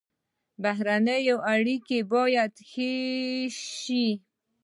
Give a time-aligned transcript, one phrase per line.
[0.61, 2.95] بهرنۍ اړیکې باید ښې
[3.79, 4.07] شي